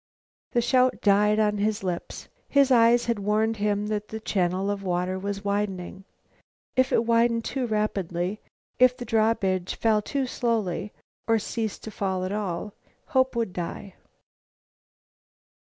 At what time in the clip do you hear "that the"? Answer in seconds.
3.85-4.19